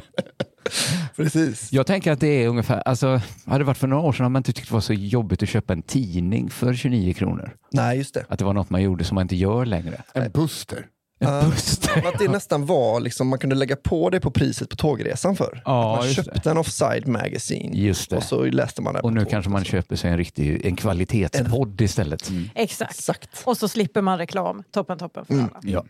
Precis. 1.16 1.72
Jag 1.72 1.86
tänker 1.86 2.12
att 2.12 2.20
det 2.20 2.26
är 2.44 2.48
ungefär, 2.48 2.80
alltså, 2.88 3.20
hade 3.46 3.58
det 3.58 3.64
varit 3.64 3.78
för 3.78 3.86
några 3.86 4.02
år 4.02 4.12
sedan 4.12 4.24
hade 4.24 4.32
man 4.32 4.40
inte 4.40 4.52
tyckt 4.52 4.68
det 4.68 4.74
var 4.74 4.80
så 4.80 4.92
jobbigt 4.92 5.42
att 5.42 5.48
köpa 5.48 5.72
en 5.72 5.82
tidning 5.82 6.50
för 6.50 6.74
29 6.74 7.14
kronor. 7.14 7.50
Nej, 7.72 7.98
just 7.98 8.14
det. 8.14 8.24
Att 8.28 8.38
det 8.38 8.44
var 8.44 8.52
något 8.54 8.70
man 8.70 8.82
gjorde 8.82 9.04
som 9.04 9.14
man 9.14 9.22
inte 9.22 9.36
gör 9.36 9.64
längre. 9.66 10.02
En 10.14 10.30
Buster. 10.30 10.86
Buster. 11.20 12.08
Att 12.08 12.18
det 12.18 12.28
nästan 12.28 12.66
var, 12.66 13.00
liksom, 13.00 13.28
man 13.28 13.38
kunde 13.38 13.56
lägga 13.56 13.76
på 13.76 14.10
det 14.10 14.20
på 14.20 14.30
priset 14.30 14.68
på 14.68 14.76
tågresan 14.76 15.36
för. 15.36 15.62
Ja, 15.64 15.94
att 15.94 16.04
man 16.04 16.14
köpte 16.14 16.50
en 16.50 16.58
offside 16.58 17.08
magazine 17.08 17.76
Just 17.78 18.10
det. 18.10 18.16
och 18.16 18.22
så 18.22 18.44
läste 18.44 18.82
man 18.82 18.94
den 18.94 19.02
Och 19.02 19.12
nu 19.12 19.20
tåget. 19.20 19.30
kanske 19.30 19.50
man 19.50 19.64
köper 19.64 19.96
sig 19.96 20.10
en 20.10 20.16
riktig 20.16 20.66
en 20.66 20.76
kvalitetspodd 20.76 21.80
istället. 21.80 22.30
Exakt. 22.54 22.90
Exakt. 22.98 23.42
Och 23.44 23.56
så 23.56 23.68
slipper 23.68 24.02
man 24.02 24.18
reklam. 24.18 24.62
Toppen, 24.72 24.98
toppen 24.98 25.24
för 25.24 25.34
alla. 25.34 25.50
Ja. 25.62 25.84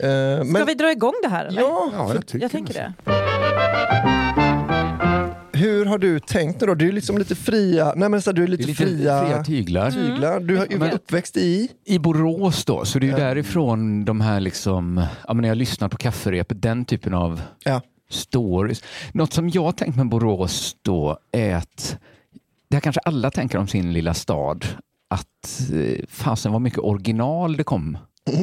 Eh, 0.00 0.36
Ska 0.36 0.44
men, 0.44 0.66
vi 0.66 0.74
dra 0.74 0.92
igång 0.92 1.14
det 1.22 1.28
här 1.28 1.44
eller? 1.44 1.60
ja, 1.60 1.90
Ja, 1.92 2.14
jag 2.14 2.26
tycker 2.26 2.44
Jag 2.44 2.50
tänker 2.50 2.74
det. 2.74 2.92
Hur 5.58 5.86
har 5.86 5.98
du 5.98 6.20
tänkt 6.20 6.60
nu 6.60 6.66
då? 6.66 6.74
Du 6.74 6.88
är 6.88 6.92
liksom 6.92 7.18
lite 7.18 7.34
fria, 7.34 7.92
nej 7.96 8.08
men 8.08 8.22
så 8.22 8.30
här, 8.30 8.34
du 8.34 8.42
är 8.42 8.46
lite, 8.46 8.62
är 8.62 8.66
lite 8.66 8.84
fria, 8.84 9.24
fria 9.26 9.44
tyglar. 9.44 9.90
tyglar. 9.90 10.40
Du 10.40 10.58
är 10.58 10.78
Men- 10.78 10.90
uppväxt 10.92 11.36
i, 11.36 11.68
I 11.84 11.98
Borås 11.98 12.64
då, 12.64 12.84
så 12.84 12.98
det 12.98 13.06
är 13.06 13.10
ju 13.10 13.16
därifrån 13.16 14.04
de 14.04 14.20
här 14.20 14.40
liksom, 14.40 15.04
ja 15.28 15.34
men 15.34 15.42
när 15.42 15.48
jag 15.48 15.56
lyssnar 15.58 15.88
på 15.88 15.96
kafferepet, 15.96 16.62
den 16.62 16.84
typen 16.84 17.14
av 17.14 17.40
ja, 17.64 17.80
stories. 18.10 18.82
Något 19.12 19.32
som 19.32 19.48
jag 19.48 19.76
tänkt 19.76 19.96
med 19.96 20.08
Borås 20.08 20.76
då 20.82 21.18
är 21.32 21.54
att, 21.54 21.96
det 22.70 22.76
här 22.76 22.80
kanske 22.80 23.00
alla 23.00 23.30
tänker 23.30 23.58
om 23.58 23.68
sin 23.68 23.92
lilla 23.92 24.14
stad, 24.14 24.66
att 25.10 25.70
eh, 25.74 26.04
fasen 26.08 26.52
vad 26.52 26.60
mycket 26.62 26.78
original 26.78 27.56
det 27.56 27.64
kom. 27.64 27.98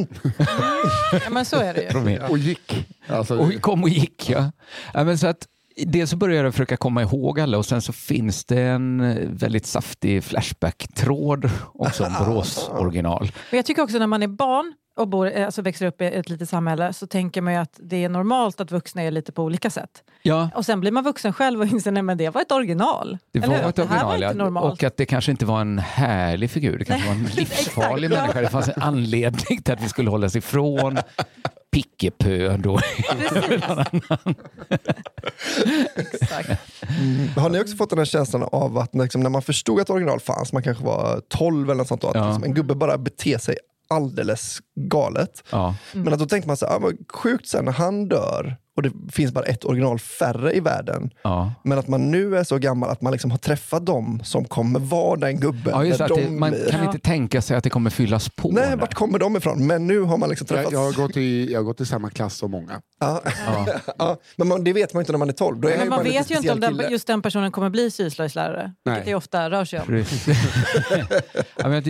Ja, 1.24 1.30
men 1.32 1.46
så 1.46 1.56
är 1.56 1.74
det 1.74 2.12
ju. 2.12 2.20
Och 2.30 2.38
gick. 2.38 2.88
Alltså, 3.08 3.38
Och 3.38 3.62
kom 3.62 3.84
och 3.84 3.90
gick 3.90 4.30
ja. 4.30 4.52
ja 4.94 5.04
men 5.04 5.18
så 5.18 5.28
att, 5.28 5.48
Dels 5.76 6.10
så 6.10 6.18
började 6.18 6.48
jag 6.48 6.54
försöka 6.54 6.78
komma 6.78 7.02
ihåg 7.02 7.40
alla 7.40 7.58
och 7.58 7.66
sen 7.66 7.82
så 7.82 7.94
finns 7.94 8.46
det 8.46 8.62
en 8.62 9.00
eh, 9.00 9.30
väldigt 9.30 9.66
saftig 9.66 10.24
Flashback-tråd 10.24 11.50
också 11.74 12.06
om 12.06 12.14
Borås 12.20 12.70
original. 12.70 13.32
Men 13.52 13.58
jag 13.58 13.66
tycker 13.66 13.82
också 13.82 13.98
när 13.98 14.08
man 14.08 14.24
är 14.24 14.28
barn 14.28 14.74
och 14.98 15.08
bor, 15.08 15.38
eh, 15.38 15.46
alltså 15.46 15.62
växer 15.62 15.86
upp 15.86 16.02
i 16.02 16.06
ett 16.06 16.30
litet 16.30 16.50
samhälle 16.50 16.94
så 16.94 17.08
tänker 17.08 17.42
man 17.42 17.54
ju 17.54 17.60
att 17.60 17.80
det 17.84 18.04
är 18.04 18.10
normalt 18.10 18.62
att 18.62 18.72
vuxna 18.72 19.02
är 19.02 19.12
lite 19.12 19.32
på 19.32 19.44
olika 19.44 19.70
sätt. 19.70 20.04
Ja, 20.22 20.50
Och 20.56 20.66
sen 20.66 20.80
blir 20.80 20.92
man 20.92 21.04
vuxen 21.04 21.34
själv 21.34 21.60
och 21.62 21.68
inser 21.68 22.12
att 22.12 22.18
det 22.18 22.30
var 22.30 22.42
ett 22.42 22.52
original. 22.52 23.18
det 23.32 23.40
var 23.40 23.56
ett 23.56 23.76
Det 23.76 23.86
här 23.86 24.04
var 24.04 24.12
original 24.12 24.48
inte 24.48 24.60
ja. 24.60 24.72
och 24.72 24.84
att 24.84 24.98
det 24.98 25.06
kanske 25.06 25.32
inte 25.32 25.46
var 25.46 25.62
en 25.62 25.80
härlig 25.80 26.52
figur. 26.52 26.78
Det 26.78 26.86
kanske 26.86 27.08
var 27.08 27.16
en 27.16 27.24
livsfarlig 27.36 28.12
Exakt, 28.12 28.20
ja. 28.20 28.22
människa. 28.22 28.42
Det 28.42 28.50
fanns 28.50 28.68
en 28.68 28.82
anledning 28.82 29.62
till 29.62 29.74
att 29.74 29.84
vi 29.84 29.90
skulle 29.90 30.10
hålla 30.10 30.26
oss 30.26 30.36
ifrån 30.36 30.98
Pickepö 31.76 32.58
då. 32.58 32.80
Exakt. 35.96 36.50
Har 37.38 37.50
ni 37.50 37.62
också 37.62 37.76
fått 37.76 37.90
den 37.90 38.00
här 38.00 38.06
känslan 38.06 38.44
av 38.44 38.78
att 38.78 38.96
liksom, 38.96 39.22
när 39.22 39.30
man 39.30 39.42
förstod 39.42 39.80
att 39.82 39.90
original 39.90 40.20
fanns, 40.20 40.54
man 40.54 40.64
kanske 40.64 40.84
var 40.84 41.22
12 41.30 41.70
eller 41.70 41.78
något 41.78 41.88
sånt 41.88 42.02
då, 42.02 42.08
att 42.08 42.16
Ja. 42.16 42.26
liksom, 42.28 42.44
en 42.44 42.54
gubbe 42.54 42.76
bara 42.76 42.98
beter 42.98 43.38
sig 43.38 43.58
alldeles 43.88 44.58
galet. 44.76 45.44
Ja. 45.52 45.76
Men 45.92 46.14
att 46.14 46.20
då 46.20 46.26
tänkte 46.26 46.48
man 46.48 46.58
så 46.58 46.66
här, 46.66 46.76
ah, 46.76 46.80
vad 46.80 46.94
sjukt 47.14 47.48
sen 47.48 47.66
när 47.66 47.72
han 47.72 48.08
dör 48.08 48.58
och 48.76 48.82
det 48.84 48.92
finns 49.12 49.32
bara 49.32 49.46
ett 49.46 49.66
original 49.66 50.00
färre 50.00 50.54
i 50.54 50.60
världen. 50.60 51.10
Ja. 51.24 51.54
Men 51.64 51.78
att 51.78 51.88
man 51.88 52.12
nu 52.12 52.38
är 52.38 52.44
så 52.44 52.58
gammal 52.58 52.90
att 52.90 53.02
man 53.02 53.12
liksom 53.12 53.32
har 53.32 53.38
träffat 53.38 53.86
dem 53.86 54.22
som 54.24 54.46
kommer 54.46 54.80
vara 54.80 55.20
den 55.20 55.40
gubben. 55.40 55.74
Ja, 55.76 55.86
just 55.86 56.02
att 56.02 56.08
det, 56.16 56.22
de 56.22 56.40
man 56.40 56.52
blir- 56.52 56.72
kan 56.72 56.86
inte 56.86 57.00
tänka 57.00 57.42
sig 57.42 57.58
att 57.58 57.64
det 57.64 57.70
kommer 57.70 57.90
fyllas 57.90 58.30
på. 58.30 58.52
Nej, 58.52 58.70
nu. 58.70 58.76
vart 58.76 58.94
kommer 58.94 59.20
de 59.20 59.36
ifrån? 59.36 59.68
Men 59.68 59.88
nu 59.88 60.00
har 60.00 60.18
man 60.18 60.30
liksom 60.30 60.46
jag, 60.50 60.56
träffats. 60.56 60.74
jag, 60.74 60.80
har 60.80 60.94
gått 60.94 61.18
i, 61.18 61.52
jag 61.52 61.60
har 61.60 61.64
gått 61.64 61.82
i 61.82 61.86
samma 61.86 62.10
klass 62.10 62.36
som 62.38 62.52
många. 62.52 62.82
Ja. 63.00 63.22
ja. 63.98 64.18
Men 64.36 64.48
man, 64.48 64.64
det 64.64 64.74
vet 64.74 64.94
man 64.94 65.02
inte 65.02 65.12
när 65.12 65.20
man 65.20 65.30
är 65.30 65.34
12. 65.34 65.60
Då 65.60 65.68
är 65.68 65.78
Men 65.78 65.90
man 65.90 65.98
man 65.98 66.04
vet 66.06 66.32
ju 66.32 66.36
inte 66.38 66.52
om 66.52 66.60
den, 66.60 66.82
just 66.92 67.08
den 67.08 67.22
personen 67.22 67.52
kommer 67.52 67.70
bli 67.70 67.92
syslöjdslärare. 67.92 68.74
Vilket 68.86 69.06
det 69.06 69.16
ofta 69.16 69.50
rör 69.50 69.66
sig 69.66 69.80
om. 69.80 69.86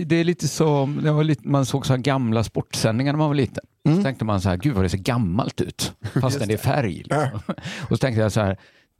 Det- 0.06 0.16
är 0.20 0.24
lite 0.24 0.48
som, 0.48 1.00
det 1.02 1.12
var 1.12 1.24
lite, 1.24 1.48
man 1.48 1.66
såg 1.66 1.86
så 1.86 1.92
här 1.92 2.00
gamla 2.00 2.44
sportsändningar 2.44 3.12
när 3.12 3.18
man 3.18 3.28
var 3.28 3.34
liten. 3.34 3.64
Så 3.96 4.02
tänkte 4.02 4.24
man 4.24 4.40
så 4.40 4.48
här, 4.48 4.56
gud 4.56 4.74
vad 4.74 4.84
det 4.84 4.88
ser 4.88 4.98
gammalt 4.98 5.60
ut. 5.60 5.92
Fastän 6.20 6.48
det 6.48 6.54
är 6.54 6.58
färg. 6.76 6.96
Liksom. 6.96 7.40
Och 7.82 7.88
så 7.88 7.96
tänkte 7.96 8.20
jag 8.20 8.32
så 8.32 8.40
här, 8.40 8.56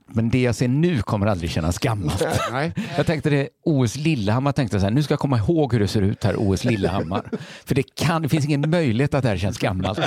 men 0.09 0.29
det 0.29 0.41
jag 0.41 0.55
ser 0.55 0.67
nu 0.67 1.01
kommer 1.01 1.27
aldrig 1.27 1.49
kännas 1.49 1.79
gammalt. 1.79 2.27
Nej. 2.51 2.73
Jag 2.97 3.05
tänkte 3.05 3.29
det, 3.29 3.49
OS 3.63 3.95
Lillehammar 3.95 4.51
tänkte 4.51 4.79
så 4.79 4.85
här, 4.85 4.93
nu 4.93 5.03
ska 5.03 5.11
jag 5.11 5.19
komma 5.19 5.37
ihåg 5.37 5.73
hur 5.73 5.79
det 5.79 5.87
ser 5.87 6.01
ut 6.01 6.23
här, 6.23 6.35
OS 6.37 6.63
Lillehammar. 6.63 7.29
För 7.65 7.75
det, 7.75 7.95
kan, 7.95 8.21
det 8.21 8.29
finns 8.29 8.45
ingen 8.45 8.69
möjlighet 8.69 9.13
att 9.13 9.23
det 9.23 9.29
här 9.29 9.37
känns 9.37 9.57
gammalt. 9.57 9.99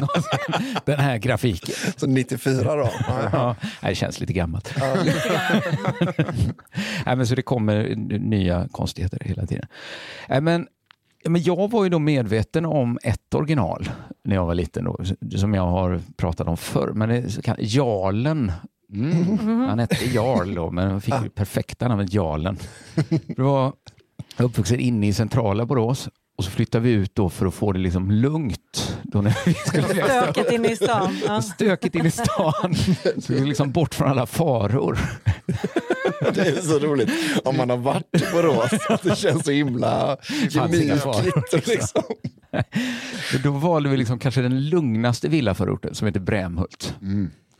Den 0.84 0.98
här 1.00 1.18
grafiken. 1.18 1.74
Så 1.96 2.06
94 2.06 2.76
då. 2.76 2.90
Ja. 3.32 3.56
Det 3.82 3.94
känns 3.94 4.20
lite 4.20 4.32
gammalt. 4.32 4.74
nej, 7.06 7.16
men 7.16 7.26
så 7.26 7.34
det 7.34 7.42
kommer 7.42 7.94
nya 8.18 8.68
konstigheter 8.72 9.18
hela 9.24 9.46
tiden. 9.46 9.66
Nej, 10.28 10.40
men, 11.24 11.32
men 11.32 11.42
jag 11.42 11.70
var 11.70 11.84
ju 11.84 11.90
då 11.90 11.98
medveten 11.98 12.66
om 12.66 12.98
ett 13.02 13.34
original 13.34 13.90
när 14.24 14.34
jag 14.36 14.46
var 14.46 14.54
liten, 14.54 14.84
då, 14.84 14.98
som 15.36 15.54
jag 15.54 15.66
har 15.66 16.00
pratat 16.16 16.48
om 16.48 16.56
förr. 16.56 16.92
Men 16.94 17.08
det 17.08 17.16
är 17.16 17.28
så 17.28 17.42
kallad- 17.42 17.60
Jarlen. 17.62 18.52
Han 19.68 19.78
hette 19.78 20.04
Jarl 20.14 20.54
då, 20.54 20.70
men 20.70 20.90
han 20.90 21.00
fick 21.00 21.14
ju 21.22 21.28
perfekta 21.30 21.88
namnet 21.88 22.12
Jarlen. 22.14 22.58
Det 23.26 23.42
var 23.42 23.72
jag 24.36 24.44
uppvuxen 24.44 24.80
inne 24.80 25.08
i 25.08 25.12
centrala 25.12 25.66
Borås 25.66 26.08
och 26.38 26.44
så 26.44 26.50
flyttade 26.50 26.84
vi 26.84 26.90
ut 26.90 27.14
då 27.14 27.28
för 27.30 27.46
att 27.46 27.54
få 27.54 27.72
det 27.72 27.78
liksom 27.78 28.10
lugnt. 28.10 28.98
Då 29.02 29.20
när 29.20 29.36
vi 29.46 29.54
skulle 29.54 29.82
Stöket 30.04 30.52
inne 30.52 30.68
i 30.72 30.76
stan. 30.76 31.16
Ja. 31.26 31.42
stökigt 31.42 31.94
in 31.94 32.06
i 32.06 32.10
stan. 32.10 32.74
Så 33.18 33.32
vi 33.32 33.40
liksom 33.46 33.70
bort 33.72 33.94
från 33.94 34.08
alla 34.08 34.26
faror. 34.26 34.98
Det 36.34 36.40
är 36.40 36.60
så 36.60 36.78
roligt 36.78 37.10
om 37.44 37.56
man 37.56 37.70
har 37.70 37.76
varit 37.76 38.22
i 38.22 38.32
Borås. 38.32 38.72
Att 38.88 39.02
det 39.02 39.16
känns 39.16 39.44
så 39.44 39.50
himla 39.50 40.16
gemytligt. 40.50 41.66
Liksom. 41.66 42.02
Men 43.32 43.42
Då 43.42 43.50
valde 43.50 43.88
vi 43.88 43.96
liksom 43.96 44.18
kanske 44.18 44.42
den 44.42 44.68
lugnaste 44.68 45.28
villaförorten 45.28 45.94
som 45.94 46.06
heter 46.06 46.20
Brämhult. 46.20 46.94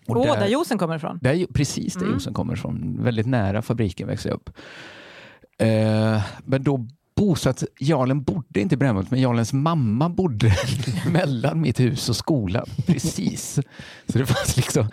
Och 0.07 0.17
Åh, 0.17 0.38
där 0.38 0.47
Josen 0.47 0.79
kommer 0.79 0.97
ifrån. 0.97 1.19
Där 1.23 1.47
precis 1.55 1.95
där 1.95 2.07
Jonsson 2.07 2.35
kommer 2.35 2.52
ifrån. 2.55 3.05
Väldigt 3.05 3.26
nära 3.26 3.62
fabriken 3.62 4.09
växte 4.09 4.29
jag 4.29 4.35
upp. 4.35 4.50
Eh, 5.59 6.23
men 6.45 6.62
då 6.62 6.87
bosatt, 7.17 7.64
Jarlen 7.81 8.23
bodde 8.23 8.61
inte 8.61 8.75
i 8.75 8.79
Brämhult, 8.79 9.11
men 9.11 9.21
Jarlens 9.21 9.52
mamma 9.52 10.09
bodde 10.09 10.57
mellan 11.12 11.61
mitt 11.61 11.81
hus 11.81 12.09
och 12.09 12.17
skolan. 12.17 12.67
Precis. 12.87 13.59
Så 14.07 14.19
det 14.19 14.26
fanns 14.26 14.57
liksom 14.57 14.88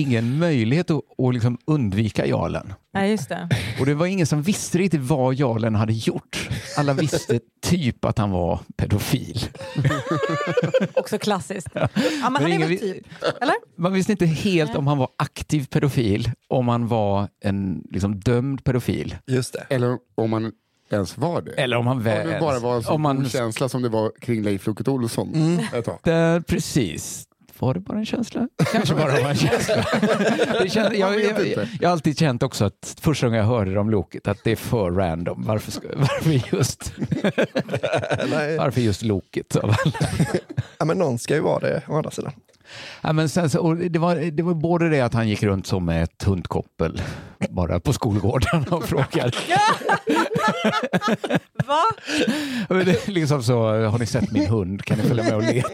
ingen 0.00 0.38
möjlighet 0.38 0.90
att, 0.90 1.00
att 1.18 1.34
liksom 1.34 1.58
undvika 1.66 2.26
Jarlen. 2.26 2.72
Nej, 2.94 3.10
just 3.10 3.28
det. 3.28 3.48
Och 3.80 3.86
det 3.86 3.94
var 3.94 4.06
ingen 4.06 4.26
som 4.26 4.42
visste 4.42 4.78
riktigt 4.78 5.00
vad 5.00 5.34
Jarlen 5.34 5.74
hade 5.74 5.92
gjort. 5.92 6.48
Alla 6.76 6.92
visste 6.94 7.40
typ 7.62 8.04
att 8.04 8.18
han 8.18 8.30
var 8.30 8.60
pedofil. 8.76 9.40
Också 10.94 11.18
klassiskt. 11.18 11.68
Ja, 11.74 11.88
men 11.94 12.34
han 12.34 12.42
är 12.42 12.46
ingen 12.48 12.60
väl 12.60 12.68
vi- 12.70 12.78
typ, 12.78 13.06
eller? 13.40 13.54
Man 13.76 13.92
visste 13.92 14.12
inte 14.12 14.26
helt 14.26 14.74
om 14.76 14.86
han 14.86 14.98
var 14.98 15.08
aktiv 15.16 15.66
pedofil, 15.66 16.30
om 16.48 16.68
han 16.68 16.86
var 16.88 17.28
en 17.44 17.82
liksom, 17.90 18.20
dömd 18.20 18.64
pedofil. 18.64 19.16
Just 19.26 19.52
det. 19.52 19.66
Eller 19.74 19.98
om 20.14 20.30
man 20.30 20.52
ens 20.90 21.18
var 21.18 21.42
det. 21.42 21.50
Eller 21.52 21.76
om 21.76 21.86
han 21.86 21.96
om 21.96 22.02
väl... 22.02 22.28
det 22.28 22.40
bara 22.40 22.58
var 22.58 22.76
en 22.76 22.82
sån 22.82 22.94
om 22.94 23.02
man, 23.02 23.28
känsla 23.28 23.68
som 23.68 23.82
det 23.82 23.88
var 23.88 24.12
kring 24.20 24.42
Leif 24.42 24.66
Loket 24.66 24.88
Olsson 24.88 25.32
Mm. 25.34 25.64
ett 25.74 25.84
tag. 25.84 25.98
Där, 26.04 26.40
precis. 26.40 27.24
Var 27.60 27.74
det 27.74 27.80
bara 27.80 27.98
en 27.98 28.06
känsla? 28.06 28.48
Kanske 28.72 28.94
bara 28.94 29.12
var 29.12 29.30
en 29.30 29.36
känsla. 29.36 29.74
Det 30.62 30.68
känns, 30.68 30.94
jag, 30.94 31.20
jag, 31.20 31.30
inte. 31.30 31.68
jag 31.80 31.88
har 31.88 31.92
alltid 31.92 32.18
känt 32.18 32.42
också 32.42 32.64
att 32.64 32.96
första 33.00 33.26
gången 33.26 33.38
jag 33.38 33.46
hörde 33.46 33.78
om 33.80 33.90
Loket 33.90 34.28
att 34.28 34.44
det 34.44 34.52
är 34.52 34.56
för 34.56 34.90
random. 34.90 35.44
Varför, 35.46 35.70
ska, 35.72 35.88
varför, 35.96 36.56
just, 36.56 36.92
Nej. 38.30 38.56
varför 38.58 38.80
just 38.80 39.02
Loket? 39.02 39.56
Ja, 40.78 40.84
men 40.84 40.98
någon 40.98 41.18
ska 41.18 41.34
ju 41.34 41.40
vara 41.40 41.58
det 41.60 41.82
å 41.88 41.96
andra 41.96 42.10
sidan. 42.10 42.32
Ja, 43.00 43.12
men 43.12 43.28
sen, 43.28 43.50
så, 43.50 43.60
och 43.60 43.76
det, 43.76 43.98
var, 43.98 44.16
det 44.16 44.42
var 44.42 44.54
både 44.54 44.88
det 44.88 45.00
att 45.00 45.14
han 45.14 45.28
gick 45.28 45.42
runt 45.42 45.66
som 45.66 45.84
med 45.84 46.02
ett 46.02 46.22
hundkoppel 46.22 47.02
bara 47.50 47.80
på 47.80 47.92
skolgården 47.92 48.64
och 48.70 48.84
frågade. 48.84 49.32
Va? 51.66 51.82
Men 52.68 52.84
det 52.84 53.08
är 53.08 53.10
liksom 53.10 53.42
så, 53.42 53.86
har 53.86 53.98
ni 53.98 54.06
sett 54.06 54.32
min 54.32 54.46
hund? 54.46 54.84
Kan 54.84 54.98
ni 54.98 55.04
följa 55.04 55.24
med 55.24 55.34
och 55.34 55.42
leta? 55.42 55.68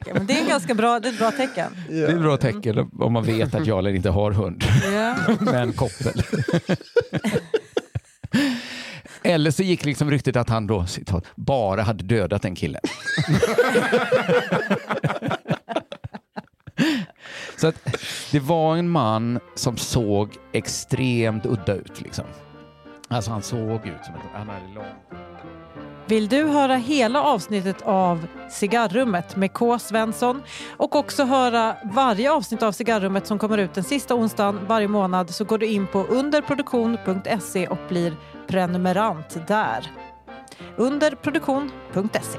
Okej, 0.00 0.12
men 0.14 0.26
det 0.26 0.32
är 0.32 0.42
en 0.42 0.48
ganska 0.48 0.74
bra, 0.74 1.00
det 1.00 1.08
är 1.08 1.12
ett 1.12 1.18
bra 1.18 1.30
tecken. 1.30 1.72
Det 1.88 2.04
är 2.04 2.08
ett 2.08 2.20
bra 2.20 2.36
tecken 2.36 2.90
om 3.00 3.12
man 3.12 3.24
vet 3.24 3.54
att 3.54 3.66
Jarlen 3.66 3.96
inte 3.96 4.10
har 4.10 4.32
hund. 4.32 4.64
Ja. 4.94 5.16
med 5.40 5.62
en 5.62 5.72
koppel. 5.72 6.22
Eller 9.22 9.50
så 9.50 9.62
gick 9.62 9.84
liksom 9.84 10.10
ryktet 10.10 10.36
att 10.36 10.48
han 10.48 10.66
då 10.66 10.86
citat, 10.86 11.24
bara 11.36 11.82
hade 11.82 12.04
dödat 12.04 12.44
en 12.44 12.54
kille. 12.54 12.80
så 17.56 17.68
att 17.68 17.96
det 18.32 18.40
var 18.40 18.76
en 18.76 18.88
man 18.88 19.40
som 19.54 19.76
såg 19.76 20.36
extremt 20.52 21.46
udda 21.46 21.74
ut. 21.74 22.00
Liksom. 22.00 22.24
Alltså 23.08 23.30
han 23.30 23.42
såg 23.42 23.86
ut 23.86 24.04
som 24.04 24.14
ett... 24.14 24.20
Han 24.34 24.48
hade 24.48 24.74
långt... 24.74 24.86
Vill 26.08 26.28
du 26.28 26.44
höra 26.44 26.74
hela 26.74 27.22
avsnittet 27.22 27.82
av 27.82 28.26
Cigarrummet 28.50 29.36
med 29.36 29.52
K. 29.52 29.78
Svensson 29.78 30.42
och 30.76 30.96
också 30.96 31.24
höra 31.24 31.76
varje 31.84 32.32
avsnitt 32.32 32.62
av 32.62 32.72
Cigarrummet 32.72 33.26
som 33.26 33.38
kommer 33.38 33.58
ut 33.58 33.74
den 33.74 33.84
sista 33.84 34.14
onsdagen 34.14 34.60
varje 34.66 34.88
månad 34.88 35.30
så 35.30 35.44
går 35.44 35.58
du 35.58 35.66
in 35.66 35.86
på 35.86 36.04
underproduktion.se 36.04 37.66
och 37.68 37.78
blir 37.88 38.16
prenumerant 38.46 39.46
där. 39.48 39.90
Underproduktion.se 40.76 42.38